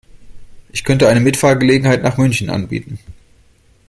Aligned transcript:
Ich 0.69 0.83
könnte 0.83 1.07
eine 1.09 1.19
Mitfahrgelegenheit 1.19 2.01
nach 2.01 2.17
München 2.17 2.49
anbieten 2.49 2.97